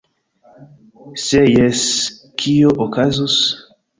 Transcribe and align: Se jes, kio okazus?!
Se 1.25 1.41
jes, 1.51 1.83
kio 2.45 2.75
okazus?! 2.87 3.39